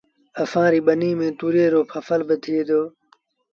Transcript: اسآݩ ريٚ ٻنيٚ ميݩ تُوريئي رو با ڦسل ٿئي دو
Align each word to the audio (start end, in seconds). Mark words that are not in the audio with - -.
اسآݩ 0.43 0.71
ريٚ 0.71 0.85
ٻنيٚ 0.87 1.17
ميݩ 1.19 1.35
تُوريئي 1.39 1.67
رو 1.73 1.81
با 1.89 1.97
ڦسل 2.03 2.21
ٿئي 2.43 2.61
دو 2.67 2.81